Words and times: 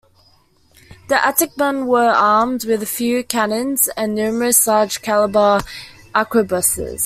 The 1.09 1.15
Atakebune 1.17 1.85
were 1.85 2.09
armed 2.09 2.65
with 2.65 2.81
a 2.81 2.87
few 2.87 3.23
cannons 3.23 3.87
and 3.95 4.15
numerous 4.15 4.65
large-caliber 4.65 5.59
arquebuses. 6.15 6.99